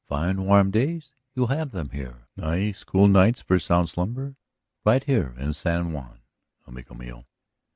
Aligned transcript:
Fine 0.07 0.45
warm 0.45 0.71
days? 0.71 1.11
You 1.35 1.45
have 1.45 1.69
them 1.69 1.91
here. 1.91 2.27
Nice 2.35 2.83
cool 2.83 3.07
nights 3.07 3.43
for 3.43 3.59
sound 3.59 3.87
slumber? 3.89 4.35
Right 4.83 5.03
here 5.03 5.35
in 5.37 5.53
San 5.53 5.93
Juan, 5.93 6.21
amigo 6.65 6.95
mío. 6.95 7.25